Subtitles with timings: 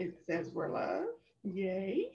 [0.00, 1.08] It says we're live.
[1.44, 2.12] Yay.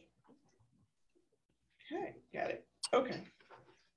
[1.85, 2.65] Okay, got it.
[2.91, 3.21] Okay.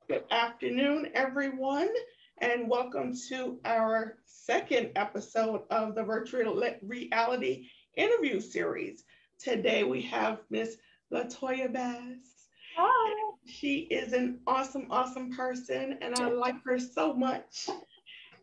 [0.09, 1.89] Good afternoon, everyone,
[2.37, 9.05] and welcome to our second episode of the virtual reality interview series.
[9.39, 10.77] Today we have Miss
[11.11, 12.49] Latoya Bass.
[12.77, 13.33] Hi.
[13.47, 17.71] She is an awesome, awesome person, and I like her so much.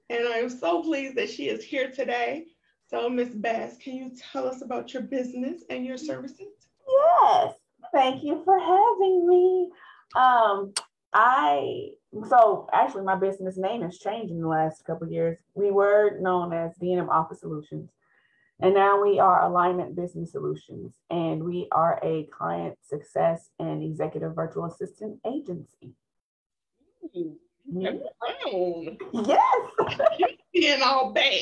[0.09, 2.46] And I'm so pleased that she is here today.
[2.88, 6.68] So, Miss Bass, can you tell us about your business and your services?
[6.87, 7.54] Yes.
[7.91, 9.69] Thank you for having me.
[10.15, 10.73] Um,
[11.13, 11.89] I
[12.29, 15.37] so actually my business name has changed in the last couple years.
[15.54, 17.89] We were known as D&M Office Solutions,
[18.60, 24.36] and now we are Alignment Business Solutions, and we are a client success and executive
[24.36, 25.93] virtual assistant agency.
[27.15, 28.96] Mm-hmm.
[29.25, 29.71] Yes.
[30.54, 31.41] Being all bad.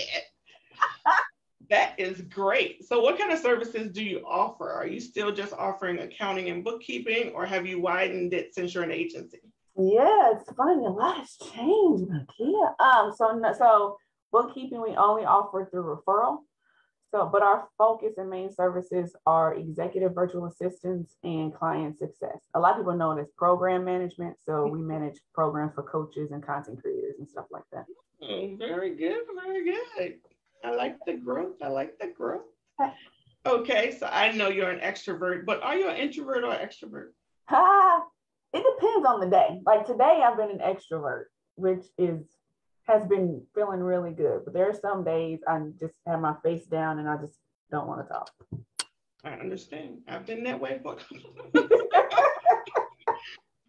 [1.69, 2.85] That is great.
[2.85, 4.71] So, what kind of services do you offer?
[4.71, 8.83] Are you still just offering accounting and bookkeeping, or have you widened it since you're
[8.83, 9.39] an agency?
[9.75, 10.85] Yeah, it's funny.
[10.85, 12.69] A lot has changed, Yeah.
[12.79, 13.97] Um, so so
[14.31, 16.39] bookkeeping we only offer through referral.
[17.13, 22.39] So, but our focus and main services are executive virtual assistants and client success.
[22.55, 24.37] A lot of people know it as program management.
[24.43, 27.85] So we manage programs for coaches and content creators and stuff like that.
[28.23, 30.19] Oh, very good, very good.
[30.63, 31.55] I like the growth.
[31.61, 32.41] I like the growth.
[33.45, 37.09] Okay, so I know you're an extrovert, but are you an introvert or extrovert?
[37.49, 38.03] Ah,
[38.53, 39.59] it depends on the day.
[39.65, 41.25] Like today, I've been an extrovert,
[41.55, 42.21] which is
[42.85, 44.41] has been feeling really good.
[44.45, 47.37] But there are some days I just have my face down and I just
[47.71, 48.31] don't want to talk.
[49.23, 49.99] I understand.
[50.07, 50.97] I've been that way for.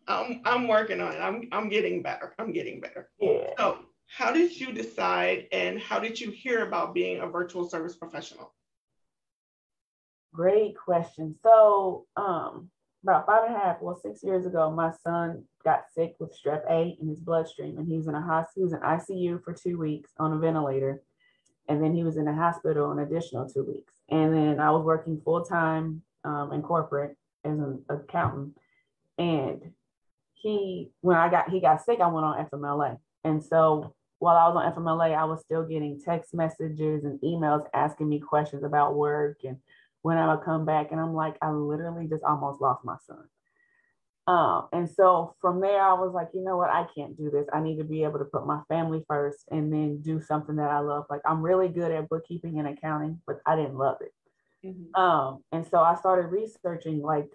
[0.06, 1.19] I'm I'm working on it.
[1.19, 2.34] I'm I'm getting better.
[2.39, 3.09] I'm getting better.
[3.19, 3.50] Yeah.
[3.59, 7.97] So how did you decide and how did you hear about being a virtual service
[7.97, 8.52] professional?
[10.33, 11.36] Great question.
[11.42, 12.70] So, um,
[13.05, 16.62] about five and a half, well, six years ago, my son got sick with strep
[16.70, 19.53] A in his bloodstream, and he was in a hospital, he was in ICU for
[19.53, 21.03] two weeks on a ventilator,
[21.69, 23.92] and then he was in a hospital an additional two weeks.
[24.09, 28.56] And then I was working full time um, in corporate as an accountant,
[29.19, 29.60] and
[30.32, 34.48] he, when I got he got sick, I went on FMLA, and so while I
[34.48, 38.94] was on FMLA, I was still getting text messages and emails asking me questions about
[38.94, 39.58] work and
[40.02, 40.92] when I would come back.
[40.92, 43.24] And I'm like, I literally just almost lost my son.
[44.26, 46.70] Um, and so from there, I was like, you know what?
[46.70, 47.46] I can't do this.
[47.52, 50.70] I need to be able to put my family first and then do something that
[50.70, 51.04] I love.
[51.10, 54.14] Like I'm really good at bookkeeping and accounting, but I didn't love it.
[54.66, 54.98] Mm-hmm.
[54.98, 57.28] Um, and so I started researching like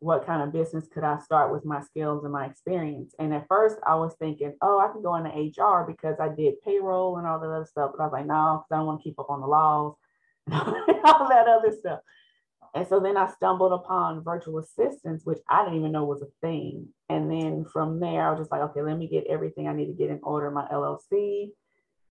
[0.00, 3.14] what kind of business could I start with my skills and my experience?
[3.18, 6.60] And at first I was thinking, oh, I can go into HR because I did
[6.62, 7.92] payroll and all that other stuff.
[7.96, 9.94] But I was like, no, because I don't want to keep up on the laws
[10.46, 10.56] and
[11.04, 12.00] all that other stuff.
[12.74, 16.46] And so then I stumbled upon virtual assistants, which I didn't even know was a
[16.46, 16.88] thing.
[17.08, 19.86] And then from there, I was just like, okay, let me get everything I need
[19.86, 21.52] to get in order, my LLC,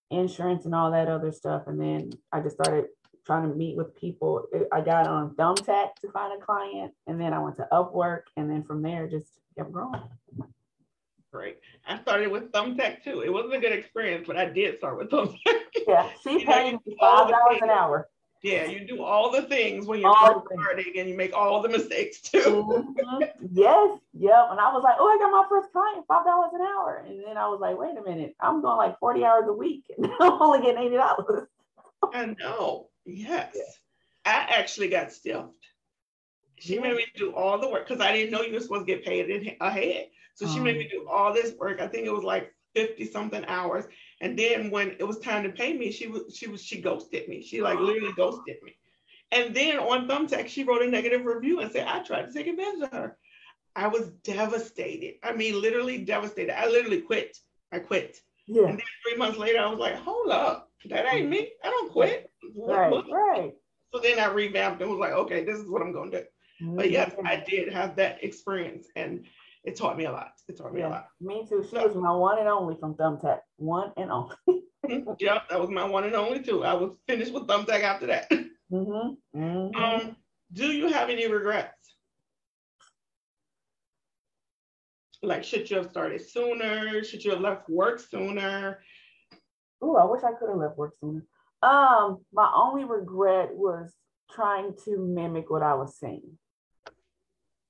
[0.10, 1.64] insurance, and all that other stuff.
[1.68, 2.86] And then I just started
[3.26, 4.48] trying to meet with people.
[4.72, 8.50] I got on Thumbtack to find a client, and then I went to Upwork, and
[8.50, 9.28] then from there just
[9.58, 10.02] kept growing.
[11.32, 11.60] Great.
[11.88, 13.22] I started with Thumbtack too.
[13.22, 15.36] It wasn't a good experience, but I did start with Thumbtack.
[15.88, 18.08] Yeah, she paid me five dollars an hour.
[18.42, 22.22] Yeah, you do all the things when you're starting, and you make all the mistakes
[22.22, 22.40] too.
[22.40, 23.24] mm-hmm.
[23.52, 24.48] Yes, yep.
[24.52, 27.24] And I was like, oh, I got my first client, five dollars an hour, and
[27.26, 30.06] then I was like, wait a minute, I'm doing like forty hours a week, and
[30.22, 31.48] I'm only getting eighty dollars.
[32.14, 32.90] I know.
[33.06, 33.52] Yes.
[33.56, 33.62] Yeah.
[34.26, 35.50] I actually got stiffed.
[36.58, 38.94] She made me do all the work because I didn't know you were supposed to
[38.94, 40.08] get paid in, ahead.
[40.36, 41.80] So she um, made me do all this work.
[41.80, 43.86] I think it was like 50 something hours.
[44.22, 47.28] And then when it was time to pay me, she was she was she ghosted
[47.28, 47.42] me.
[47.42, 48.76] She like literally ghosted me.
[49.32, 52.48] And then on Thumbtack, she wrote a negative review and said, I tried to take
[52.48, 53.18] advantage of her.
[53.76, 55.16] I was devastated.
[55.24, 56.58] I mean, literally devastated.
[56.58, 57.38] I literally quit.
[57.72, 58.18] I quit.
[58.48, 58.64] Yeah.
[58.68, 61.50] And then three months later, I was like, hold up, that ain't me.
[61.64, 62.30] I don't quit.
[62.56, 63.54] Right, right.
[63.94, 66.26] So then I revamped and was like, okay, this is what I'm going to do.
[66.64, 66.76] Mm-hmm.
[66.76, 69.26] But yes, I did have that experience and
[69.64, 70.32] it taught me a lot.
[70.48, 71.08] It taught me yeah, a lot.
[71.20, 71.64] Me too.
[71.64, 73.40] She so, was my one and only from Thumbtack.
[73.58, 74.36] One and only.
[74.48, 75.12] Mm-hmm.
[75.20, 76.64] yep, that was my one and only too.
[76.64, 78.32] I was finished with Thumbtack after that.
[78.74, 79.40] Mm-hmm.
[79.40, 79.76] Mm-hmm.
[79.76, 80.16] Um,
[80.52, 81.96] do you have any regrets?
[85.22, 87.04] Like, should you have started sooner?
[87.04, 88.80] Should you have left work sooner?
[89.82, 91.26] Oh, I wish I could have left work sooner.
[91.64, 93.94] Um, my only regret was
[94.32, 96.38] trying to mimic what I was seeing.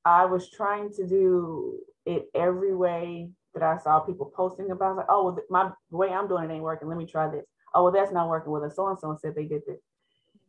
[0.06, 4.98] I was trying to do it every way that I saw people posting about.
[4.98, 6.88] Like, oh, well, my the way I'm doing it ain't working.
[6.88, 7.46] Let me try this.
[7.74, 8.52] Oh, well, that's not working.
[8.52, 9.80] Well, so and so said they did this.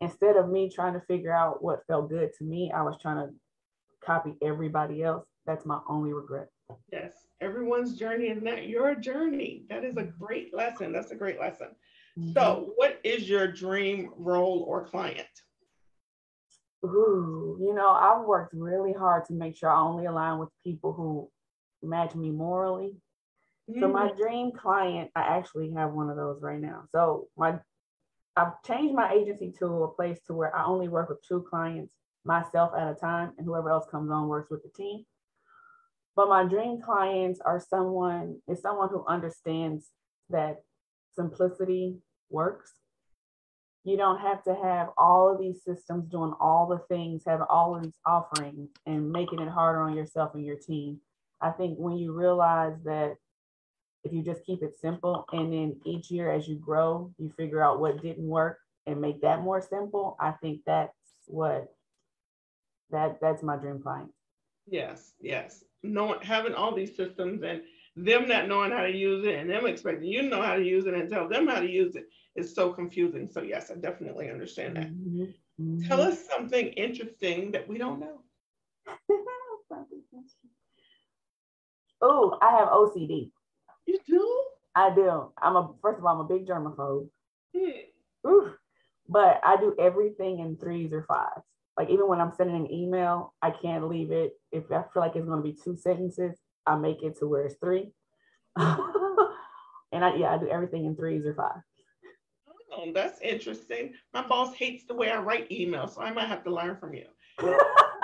[0.00, 3.26] instead of me trying to figure out what felt good to me, I was trying
[3.26, 3.35] to
[4.05, 5.26] copy everybody else.
[5.47, 6.49] That's my only regret.
[6.93, 9.65] Yes, everyone's journey is not your journey.
[9.69, 10.93] That is a great lesson.
[10.93, 11.69] That's a great lesson.
[12.19, 12.33] Mm-hmm.
[12.33, 15.27] So, what is your dream role or client?
[16.85, 20.93] Ooh, you know, I've worked really hard to make sure I only align with people
[20.93, 21.31] who
[21.83, 22.97] match me morally.
[23.71, 23.81] Mm-hmm.
[23.81, 24.23] So my mm-hmm.
[24.23, 26.85] dream client, I actually have one of those right now.
[26.91, 27.59] So my
[28.37, 31.95] I've changed my agency to a place to where I only work with two clients
[32.25, 35.05] myself at a time, and whoever else comes on works with the team.
[36.17, 39.91] But my dream clients are someone is someone who understands
[40.31, 40.63] that
[41.15, 41.99] simplicity
[42.31, 42.73] works.
[43.85, 47.77] You don't have to have all of these systems doing all the things, have all
[47.77, 51.01] of these offerings, and making it harder on yourself and your team.
[51.41, 53.17] I think when you realize that
[54.03, 57.62] if you just keep it simple and then each year as you grow, you figure
[57.62, 60.95] out what didn't work and make that more simple, I think that's
[61.27, 61.73] what
[62.91, 64.11] that that's my dream client.
[64.67, 65.65] Yes, yes.
[65.93, 67.62] Knowing having all these systems and
[67.97, 70.65] them not knowing how to use it and them expecting you to know how to
[70.65, 73.29] use it and tell them how to use it is so confusing.
[73.31, 74.88] So yes, I definitely understand that.
[74.88, 75.23] Mm-hmm.
[75.61, 75.88] Mm-hmm.
[75.88, 78.21] Tell us something interesting that we don't know.
[82.03, 83.31] oh, I have OCD.
[83.87, 84.44] You do?
[84.75, 85.33] I do.
[85.41, 87.09] I'm a first of all, I'm a big germaphobe.
[87.56, 88.49] Hmm.
[89.09, 91.47] But I do everything in threes or fives.
[91.76, 94.32] Like even when I'm sending an email, I can't leave it.
[94.50, 97.44] If I feel like it's going to be two sentences, I make it to where
[97.44, 97.93] it's three.
[98.56, 101.61] and I yeah, I do everything in threes or five.
[102.73, 103.93] Oh, that's interesting.
[104.12, 106.94] My boss hates the way I write emails, so I might have to learn from
[106.94, 107.06] you.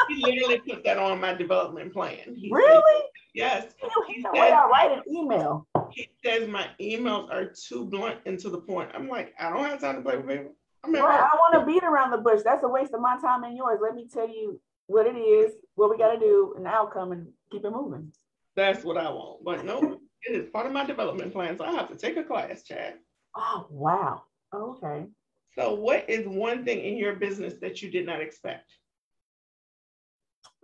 [0.09, 2.35] he literally put that on my development plan.
[2.35, 3.01] He really?
[3.01, 3.67] Said, yes.
[3.81, 5.67] The way I write an email.
[5.91, 8.91] He says my emails are too blunt and to the point.
[8.95, 10.57] I'm like, I don't have time to play with people.
[10.85, 12.41] I mean, right, I want to beat around the bush.
[12.45, 13.79] That's a waste of my time and yours.
[13.83, 17.13] Let me tell you what it is, what we got to do, and the outcome,
[17.13, 18.13] and keep it moving.
[18.57, 19.45] That's what I want.
[19.45, 22.25] But no, it is part of my development plan, so I have to take a
[22.25, 22.95] class, Chad.
[23.37, 24.23] Oh wow.
[24.55, 25.07] Okay.
[25.55, 28.71] So, what is one thing in your business that you did not expect?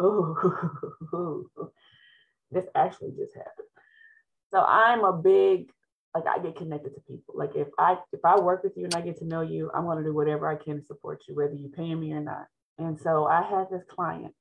[0.00, 0.37] Ooh,
[2.50, 3.69] this actually just happened.
[4.50, 5.70] So I'm a big
[6.14, 7.34] like I get connected to people.
[7.37, 9.84] Like if I if I work with you and I get to know you, I'm
[9.84, 12.46] to do whatever I can to support you, whether you pay me or not.
[12.78, 14.34] And so I had this client,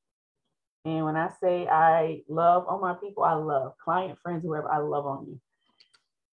[0.85, 4.69] and when I say I love all my people, I love client, friends, whoever.
[4.71, 5.39] I love on you.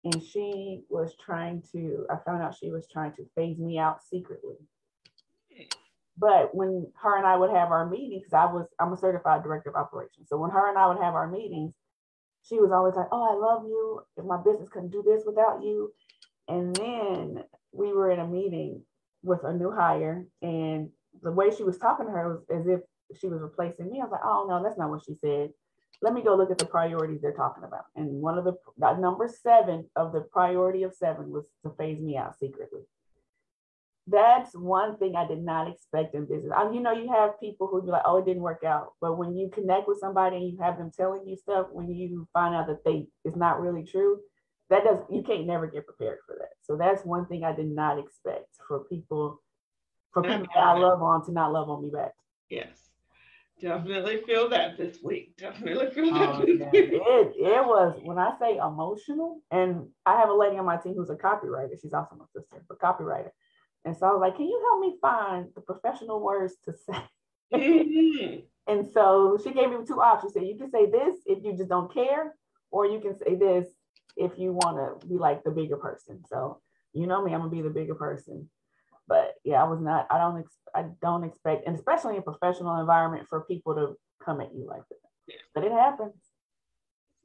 [0.05, 2.05] And she was trying to.
[2.09, 4.57] I found out she was trying to phase me out secretly.
[6.17, 9.69] But when her and I would have our meetings, I was I'm a certified director
[9.69, 10.27] of operations.
[10.29, 11.73] So when her and I would have our meetings,
[12.43, 14.01] she was always like, "Oh, I love you.
[14.23, 15.93] My business couldn't do this without you."
[16.47, 18.83] And then we were in a meeting
[19.23, 20.89] with a new hire, and
[21.21, 22.81] the way she was talking to her was as if
[23.17, 24.01] she was replacing me.
[24.01, 25.53] I was like, "Oh no, that's not what she said."
[26.01, 27.85] Let me go look at the priorities they're talking about.
[27.95, 28.57] And one of the
[28.99, 32.81] number seven of the priority of seven was to phase me out secretly
[34.07, 36.51] that's one thing I did not expect in business.
[36.55, 39.17] I you know, you have people who be like, "Oh, it didn't work out," but
[39.17, 42.53] when you connect with somebody and you have them telling you stuff, when you find
[42.53, 44.19] out that they it's not really true,
[44.69, 46.51] that does you can't never get prepared for that.
[46.61, 49.41] So that's one thing I did not expect for people,
[50.13, 52.11] for people that I love on to not love on me back.
[52.49, 52.89] Yes,
[53.61, 55.37] definitely feel that this week.
[55.37, 56.35] Definitely feel that.
[56.35, 56.91] Oh, this week.
[56.91, 60.95] It it was when I say emotional, and I have a lady on my team
[60.97, 61.79] who's a copywriter.
[61.81, 63.29] She's also my sister, but copywriter
[63.85, 67.03] and so I was like, can you help me find the professional words to say?
[67.53, 68.39] Mm-hmm.
[68.71, 70.33] and so she gave me two options.
[70.33, 72.35] She said, you can say this if you just don't care,
[72.71, 73.67] or you can say this
[74.15, 76.23] if you want to be like the bigger person.
[76.29, 76.61] So
[76.93, 78.49] you know me, I'm gonna be the bigger person.
[79.07, 82.23] But yeah, I was not, I don't ex- I don't expect, and especially in a
[82.23, 84.97] professional environment for people to come at you like that.
[85.27, 85.35] Yeah.
[85.53, 86.15] But it happens.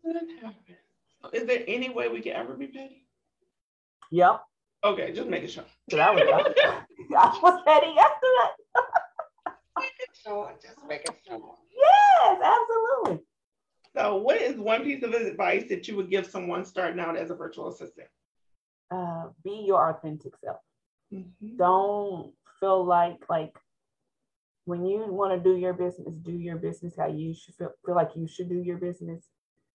[0.04, 0.56] It happens.
[1.32, 3.06] Is there any way we can ever be petty?
[4.10, 4.42] Yep.
[4.85, 5.64] Okay, just making sure.
[5.92, 6.23] I was,
[7.16, 8.26] I was petty after
[8.75, 9.54] that.
[9.76, 11.54] making sure, just making sure.
[11.76, 13.25] Yes, absolutely.
[13.97, 17.30] So, what is one piece of advice that you would give someone starting out as
[17.30, 18.08] a virtual assistant?
[18.90, 20.58] Uh, be your authentic self.
[21.12, 21.56] Mm-hmm.
[21.56, 23.54] Don't feel like like
[24.64, 27.94] when you want to do your business, do your business how you should feel, feel
[27.94, 29.25] like you should do your business.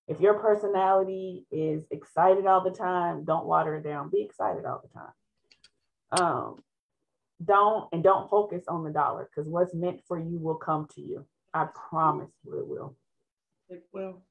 [0.08, 4.10] If your personality is excited all the time, don't water it down.
[4.10, 6.22] Be excited all the time.
[6.22, 6.64] Um,
[7.44, 11.02] don't and don't focus on the dollar because what's meant for you will come to
[11.02, 11.26] you.
[11.54, 12.96] I promise you it will.
[13.70, 14.22] It will.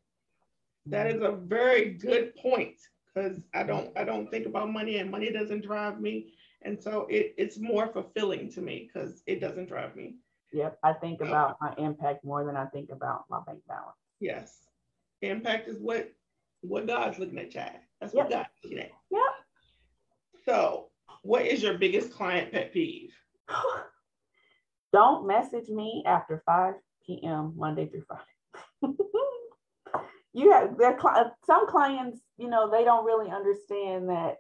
[0.87, 2.77] That is a very good point
[3.15, 6.35] because I don't I don't think about money and money doesn't drive me.
[6.63, 10.17] And so it, it's more fulfilling to me because it doesn't drive me.
[10.53, 10.79] Yep.
[10.83, 13.97] I think about my impact more than I think about my bank balance.
[14.21, 14.59] Yes.
[15.23, 16.11] Impact is what
[16.61, 17.81] what God's looking at, Chad.
[18.01, 18.39] That's what yep.
[18.39, 18.91] God's looking at.
[19.11, 19.21] Yep.
[20.45, 20.89] So
[21.23, 23.13] what is your biggest client pet peeve?
[24.93, 26.75] Don't message me after 5
[27.07, 27.55] p.m.
[27.57, 28.95] Monday through Friday.
[30.35, 30.99] you have there
[31.47, 34.37] some clients, you know, they don't really understand that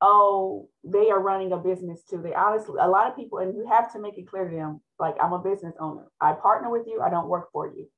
[0.00, 2.20] oh, they are running a business too.
[2.22, 4.80] They honestly, a lot of people, and you have to make it clear to them,
[4.98, 6.04] like, I'm a business owner.
[6.20, 7.88] I partner with you, I don't work for you.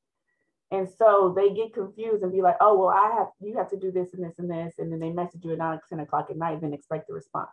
[0.72, 3.76] And so they get confused and be like, oh, well, I have, you have to
[3.76, 4.74] do this and this and this.
[4.78, 7.50] And then they message you at nine, 10 o'clock at night, then expect a response.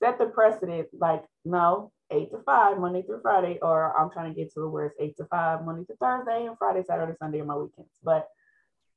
[0.00, 4.40] Set the precedent, like, no, eight to five, Monday through Friday, or I'm trying to
[4.40, 7.48] get to where it's eight to five, Monday to Thursday, and Friday, Saturday, Sunday, and
[7.48, 7.90] my weekends.
[8.02, 8.28] But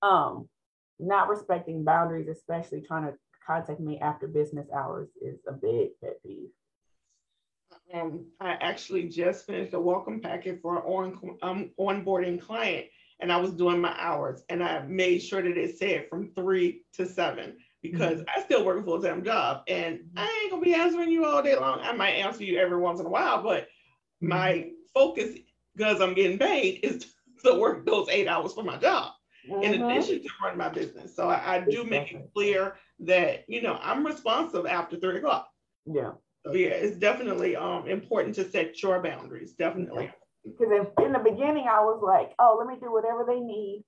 [0.02, 0.48] um,
[1.00, 3.14] not respecting boundaries, especially trying to
[3.46, 6.50] contact me after business hours, is a big pet peeve.
[7.94, 12.88] Um, I actually just finished a welcome packet for an on, um, onboarding client,
[13.20, 16.84] and I was doing my hours, and I made sure that it said from three
[16.94, 18.40] to seven because mm-hmm.
[18.40, 20.18] I still work a full time job, and mm-hmm.
[20.18, 21.80] I ain't gonna be answering you all day long.
[21.82, 23.68] I might answer you every once in a while, but
[24.22, 24.70] my mm-hmm.
[24.94, 25.38] focus,
[25.76, 29.12] because I'm getting paid, is to work those eight hours for my job
[29.50, 29.64] mm-hmm.
[29.64, 31.16] in addition to running my business.
[31.16, 35.50] So I, I do make it clear that you know I'm responsive after three o'clock.
[35.86, 36.12] Yeah.
[36.46, 39.54] So yeah, it's definitely um important to set your boundaries.
[39.54, 40.12] Definitely.
[40.44, 43.84] Because in, in the beginning, I was like, oh, let me do whatever they need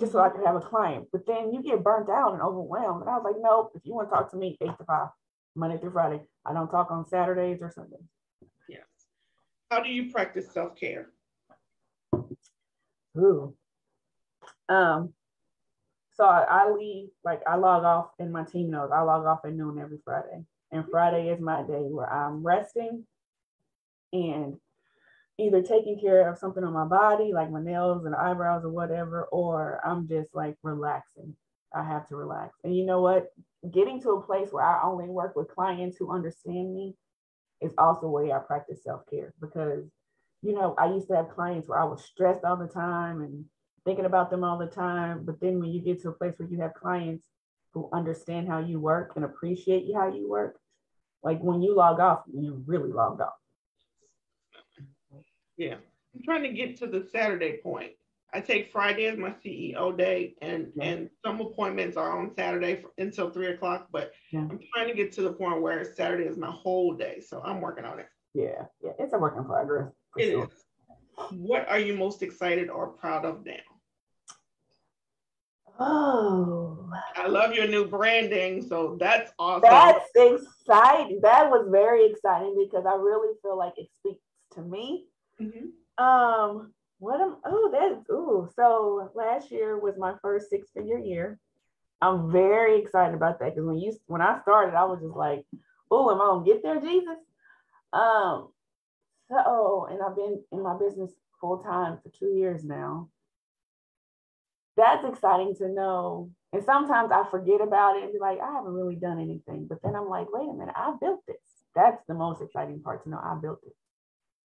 [0.00, 1.08] just so I can have a client.
[1.12, 3.02] But then you get burnt out and overwhelmed.
[3.02, 5.08] And I was like, nope, if you want to talk to me eight to five,
[5.54, 8.00] Monday through Friday, I don't talk on Saturdays or Sundays.
[8.68, 8.80] Yes.
[9.70, 11.10] How do you practice self care?
[13.16, 13.54] Ooh,
[14.68, 15.12] um,
[16.14, 19.40] so I, I, leave, like I log off and my team knows I log off
[19.44, 20.44] at noon every Friday.
[20.70, 23.04] And Friday is my day where I'm resting
[24.12, 24.56] and
[25.42, 29.24] either taking care of something on my body, like my nails and eyebrows or whatever,
[29.24, 31.36] or I'm just like relaxing.
[31.74, 32.54] I have to relax.
[32.64, 33.32] And you know what?
[33.70, 36.94] Getting to a place where I only work with clients who understand me
[37.60, 39.84] is also a way I practice self care because,
[40.42, 43.44] you know, I used to have clients where I was stressed all the time and
[43.84, 45.24] thinking about them all the time.
[45.24, 47.26] But then when you get to a place where you have clients
[47.72, 50.58] who understand how you work and appreciate how you work,
[51.22, 53.34] like when you log off, you really logged off.
[55.62, 55.76] Yeah.
[56.14, 57.92] I'm trying to get to the Saturday point.
[58.34, 60.84] I take Friday as my CEO day, and yeah.
[60.84, 63.88] and some appointments are on Saturday for, until three o'clock.
[63.92, 64.40] But yeah.
[64.40, 67.60] I'm trying to get to the point where Saturday is my whole day, so I'm
[67.60, 68.06] working on it.
[68.34, 69.92] Yeah, yeah, it's a work in progress.
[70.16, 70.44] It sure.
[70.44, 70.64] is.
[71.30, 73.52] What are you most excited or proud of now?
[75.78, 76.90] Oh.
[77.16, 78.62] I love your new branding.
[78.66, 79.62] So that's awesome.
[79.62, 81.20] That's exciting.
[81.22, 84.22] That was very exciting because I really feel like it speaks
[84.54, 85.06] to me.
[85.42, 86.04] Mm-hmm.
[86.04, 91.38] Um, what am oh that's oh so last year was my first six figure year.
[92.00, 95.44] I'm very excited about that because when you when I started, I was just like,
[95.90, 97.18] oh, am I gonna get there, Jesus?
[97.92, 98.48] Um,
[99.30, 103.08] so and I've been in my business full time for two years now
[104.76, 106.30] that's exciting to know.
[106.52, 109.66] And sometimes I forget about it and be like, I haven't really done anything.
[109.68, 111.36] But then I'm like, wait a minute, I built this.
[111.74, 113.74] That's the most exciting part to know I built it.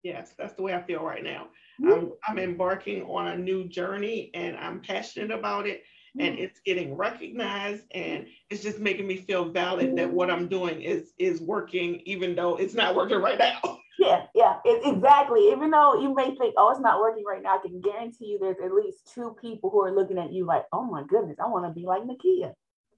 [0.02, 1.48] Yes, that's the way I feel right now.
[1.84, 5.82] I'm, I'm embarking on a new journey and I'm passionate about it
[6.18, 6.44] and mm-hmm.
[6.44, 11.12] it's getting recognized and it's just making me feel valid that what I'm doing is
[11.18, 13.78] is working even though it's not working right now.
[13.98, 15.52] Yeah, yeah, it, exactly.
[15.52, 18.38] Even though you may think, oh, it's not working right now, I can guarantee you
[18.38, 21.46] there's at least two people who are looking at you like, oh my goodness, I
[21.46, 22.52] want to be like Nakia.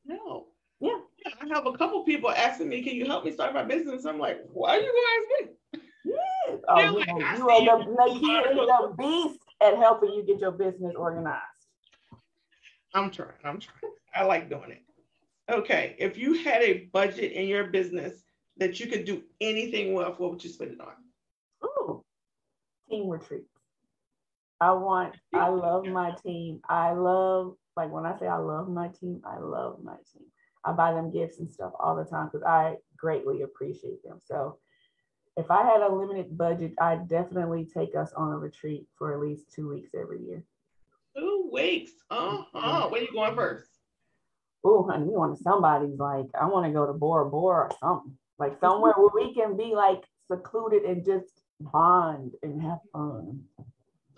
[0.06, 0.46] No.
[0.80, 0.99] Yeah.
[1.26, 4.06] I have a couple people asking me, can you help me start my business?
[4.06, 5.80] I'm like, why are you going to ask me?
[6.04, 6.61] Yes.
[6.68, 10.52] Oh, you, like, you are the, Nakia is the beast at helping you get your
[10.52, 11.42] business organized.
[12.94, 13.30] I'm trying.
[13.44, 13.92] I'm trying.
[14.14, 14.82] I like doing it.
[15.50, 15.96] Okay.
[15.99, 18.23] If you had a budget in your business
[18.58, 20.94] that you could do anything with, what would you spend it on?
[21.64, 22.04] Ooh,
[22.88, 23.50] team retreats.
[24.61, 26.61] I want, I love my team.
[26.68, 30.25] I love, like when I say I love my team, I love my team.
[30.64, 34.20] I buy them gifts and stuff all the time because I greatly appreciate them.
[34.25, 34.58] So
[35.36, 39.20] if I had a limited budget, I'd definitely take us on a retreat for at
[39.20, 40.44] least two weeks every year.
[41.16, 41.92] Two weeks.
[42.10, 42.88] Uh-huh.
[42.88, 43.68] Where you going first?
[44.64, 47.70] Oh, honey, we want to somebody's like, I want to go to Bora Bora or
[47.80, 53.42] something like somewhere where we can be like secluded and just bond and have fun.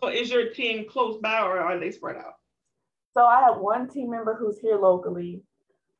[0.00, 2.35] So is your team close by or are they spread out?
[3.14, 5.42] So I have one team member who's here locally.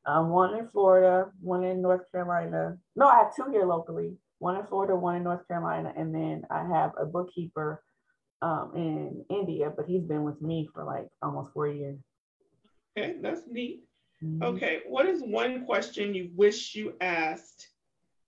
[0.05, 2.77] Um, one in Florida, one in North Carolina.
[2.95, 4.13] No, I have two here locally.
[4.39, 7.83] One in Florida, one in North Carolina, and then I have a bookkeeper
[8.41, 11.97] um, in India, but he's been with me for like almost four years.
[12.97, 13.83] Okay, that's neat.
[14.23, 14.43] Mm-hmm.
[14.43, 17.67] Okay, what is one question you wish you asked,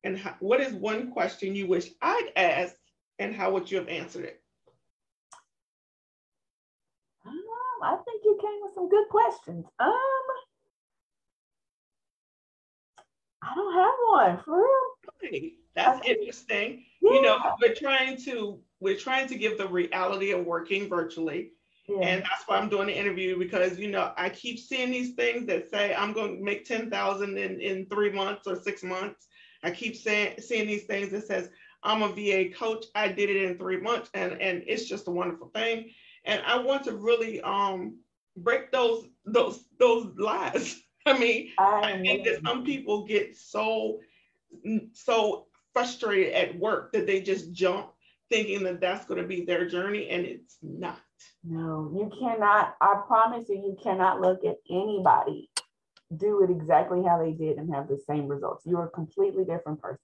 [0.04, 2.78] and how, what is one question you wish I'd asked,
[3.20, 4.42] and how would you have answered it?
[7.26, 7.34] Um,
[7.84, 9.66] I think you came with some good questions.
[9.80, 9.94] Um,
[13.42, 15.60] I don't have one for real.
[15.86, 16.84] That's interesting.
[17.02, 17.12] Yeah.
[17.12, 21.52] You know, we're trying to we're trying to give the reality of working virtually.
[21.88, 22.08] Yeah.
[22.08, 25.48] And that's why I'm doing the interview because you know I keep seeing these things
[25.48, 29.28] that say I'm going to make ten thousand in in three months or six months.
[29.64, 31.50] I keep saying seeing these things that says
[31.84, 32.86] I'm a VA coach.
[32.96, 35.92] I did it in three months, and and it's just a wonderful thing.
[36.26, 37.98] And I want to really um
[38.38, 40.82] break those those those lies.
[41.06, 44.00] I mean, I, I think that some people get so
[44.94, 47.92] so frustrated at work that they just jump
[48.30, 51.00] thinking that that's going to be their journey and it's not.
[51.44, 52.76] No, you cannot.
[52.80, 55.50] I promise you, you cannot look at anybody
[56.18, 58.66] do it exactly how they did and have the same results.
[58.66, 60.00] You're a completely different person.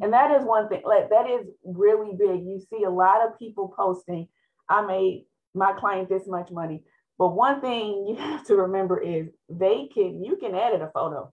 [0.00, 2.44] And that is one thing, like that is really big.
[2.44, 4.28] You see a lot of people posting,
[4.68, 6.84] I made my client this much money.
[7.18, 11.32] But one thing you have to remember is they can, you can edit a photo.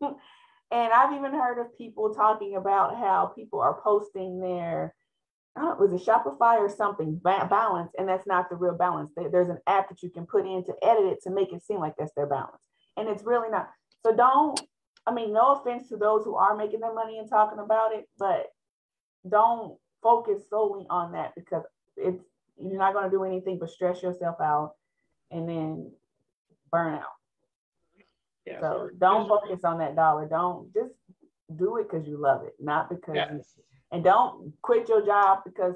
[0.70, 4.94] and I've even heard of people talking about how people are posting their
[5.56, 9.10] was it Shopify or something balance, and that's not the real balance.
[9.16, 11.80] There's an app that you can put in to edit it to make it seem
[11.80, 12.62] like that's their balance,
[12.96, 13.68] and it's really not.
[14.04, 14.60] So don't.
[15.06, 18.06] I mean, no offense to those who are making their money and talking about it,
[18.18, 18.46] but
[19.28, 21.64] don't focus solely on that because
[21.96, 22.22] it's
[22.62, 24.74] you're not going to do anything but stress yourself out
[25.30, 25.90] and then
[26.70, 27.19] burn out.
[28.50, 30.26] Yeah, so don't focus on that dollar.
[30.28, 30.94] Don't just
[31.56, 33.54] do it because you love it, not because yes.
[33.92, 35.74] And don't quit your job because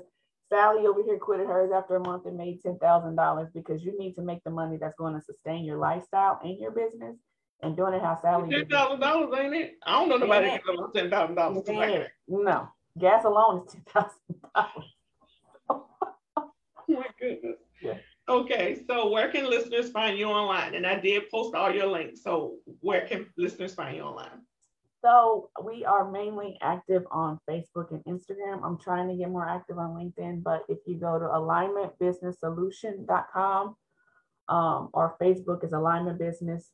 [0.49, 3.99] Sally over here quitted hers after a month and made ten thousand dollars because you
[3.99, 7.17] need to make the money that's going to sustain your lifestyle and your business
[7.63, 8.51] and doing it how Sally.
[8.51, 9.79] Ten thousand dollars, ain't it?
[9.85, 10.59] I don't know nobody yeah.
[10.59, 12.09] getting ten thousand dollars.
[12.29, 14.91] No, gas alone is ten thousand dollars.
[15.71, 15.87] oh
[16.89, 17.57] my goodness.
[18.27, 20.75] Okay, so where can listeners find you online?
[20.75, 22.23] And I did post all your links.
[22.23, 24.41] So where can listeners find you online?
[25.05, 28.65] So we are mainly active on Facebook and Instagram.
[28.65, 33.77] I'm trying to get more active on LinkedIn, but if you go to alignmentbusinesssolution.com
[34.49, 36.71] um, or Facebook is Alignment Business,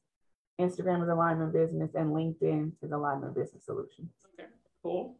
[0.60, 4.12] Instagram is Alignment Business, and LinkedIn is Alignment Business Solutions.
[4.38, 4.48] Okay,
[4.84, 5.16] cool.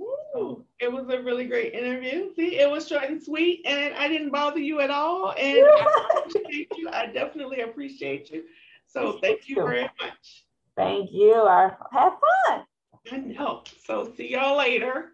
[0.00, 2.32] Ooh, it was a really great interview.
[2.34, 5.34] See, it was short and sweet, and I didn't bother you at all.
[5.38, 6.88] And I appreciate you.
[6.90, 8.44] I definitely appreciate you.
[8.86, 10.44] So thank you very much.
[10.76, 11.34] Thank you.
[11.34, 12.14] I have
[12.46, 12.64] fun.
[13.10, 13.62] I know.
[13.84, 15.12] So see y'all later.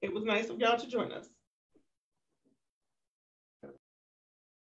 [0.00, 1.28] It was nice of y'all to join us.